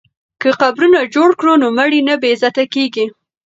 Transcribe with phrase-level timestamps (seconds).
[0.41, 3.05] که قبرونه جوړ کړو نو مړي نه بې عزته کیږي.